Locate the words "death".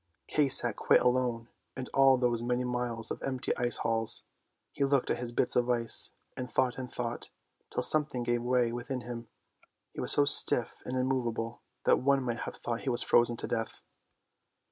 13.47-13.83